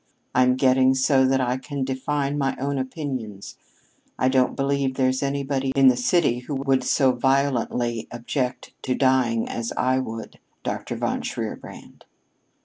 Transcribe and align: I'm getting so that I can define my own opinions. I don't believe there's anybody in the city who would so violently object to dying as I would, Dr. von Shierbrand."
I'm 0.33 0.55
getting 0.55 0.95
so 0.95 1.25
that 1.27 1.39
I 1.39 1.57
can 1.57 1.83
define 1.83 2.35
my 2.39 2.57
own 2.59 2.79
opinions. 2.79 3.55
I 4.17 4.29
don't 4.29 4.55
believe 4.55 4.95
there's 4.95 5.21
anybody 5.21 5.71
in 5.75 5.89
the 5.89 5.95
city 5.95 6.39
who 6.39 6.55
would 6.55 6.83
so 6.83 7.11
violently 7.11 8.07
object 8.11 8.73
to 8.81 8.95
dying 8.95 9.47
as 9.47 9.71
I 9.77 9.99
would, 9.99 10.39
Dr. 10.63 10.95
von 10.95 11.21
Shierbrand." 11.21 12.05